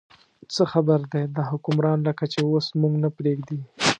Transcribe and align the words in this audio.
څه 0.53 0.63
خیر 0.71 1.01
دی، 1.11 1.23
دا 1.35 1.43
حکمران 1.51 1.99
لکه 2.07 2.23
چې 2.33 2.39
اوس 2.47 2.65
موږ 2.81 2.93
نه 3.03 3.09
پرېږدي. 3.17 3.59